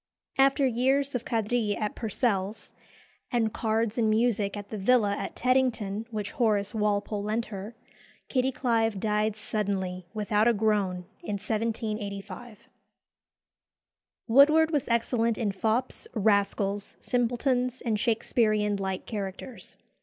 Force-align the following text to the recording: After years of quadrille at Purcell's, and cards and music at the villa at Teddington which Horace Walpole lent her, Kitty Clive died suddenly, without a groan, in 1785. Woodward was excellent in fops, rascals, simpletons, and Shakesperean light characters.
After 0.39 0.65
years 0.65 1.13
of 1.13 1.25
quadrille 1.25 1.77
at 1.77 1.93
Purcell's, 1.93 2.71
and 3.31 3.53
cards 3.53 3.99
and 3.99 4.09
music 4.09 4.57
at 4.57 4.69
the 4.69 4.77
villa 4.79 5.15
at 5.15 5.35
Teddington 5.35 6.07
which 6.09 6.31
Horace 6.31 6.73
Walpole 6.73 7.21
lent 7.21 7.45
her, 7.53 7.75
Kitty 8.27 8.51
Clive 8.51 8.99
died 8.99 9.35
suddenly, 9.35 10.07
without 10.11 10.47
a 10.47 10.55
groan, 10.55 11.05
in 11.21 11.33
1785. 11.37 12.67
Woodward 14.27 14.71
was 14.71 14.87
excellent 14.87 15.37
in 15.37 15.51
fops, 15.51 16.07
rascals, 16.15 16.97
simpletons, 16.99 17.79
and 17.81 17.99
Shakesperean 17.99 18.79
light 18.79 19.05
characters. 19.05 19.75